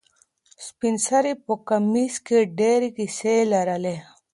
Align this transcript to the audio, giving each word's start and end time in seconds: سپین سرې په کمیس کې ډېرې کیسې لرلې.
سپین 0.65 0.95
سرې 1.07 1.33
په 1.45 1.53
کمیس 1.67 2.15
کې 2.27 2.39
ډېرې 2.59 2.89
کیسې 2.97 3.35
لرلې. 3.51 3.95